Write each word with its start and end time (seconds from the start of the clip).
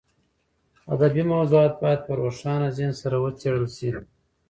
ادبي 0.93 1.23
موضوعات 1.33 1.73
باید 1.81 1.99
په 2.07 2.11
روښانه 2.21 2.67
ذهن 2.77 2.93
سره 3.01 3.15
وڅېړل 3.23 3.65
شي. 3.77 3.89